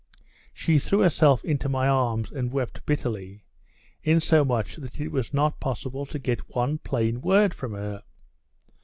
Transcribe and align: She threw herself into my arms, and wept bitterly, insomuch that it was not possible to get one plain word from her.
She 0.51 0.79
threw 0.79 1.01
herself 1.01 1.45
into 1.45 1.69
my 1.69 1.87
arms, 1.87 2.31
and 2.31 2.51
wept 2.51 2.83
bitterly, 2.87 3.43
insomuch 4.01 4.77
that 4.77 4.99
it 4.99 5.09
was 5.11 5.31
not 5.31 5.59
possible 5.59 6.07
to 6.07 6.17
get 6.17 6.55
one 6.55 6.79
plain 6.79 7.21
word 7.21 7.53
from 7.53 7.73
her. 7.73 8.01